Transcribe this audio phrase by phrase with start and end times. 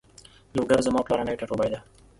[0.55, 1.79] لوګر زما پلرنی ټاټوبی ده